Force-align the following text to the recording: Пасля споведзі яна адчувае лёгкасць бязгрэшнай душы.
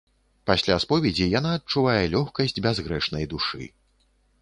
Пасля 0.51 0.77
споведзі 0.83 1.27
яна 1.39 1.53
адчувае 1.59 1.99
лёгкасць 2.17 2.59
бязгрэшнай 2.69 3.33
душы. 3.37 3.73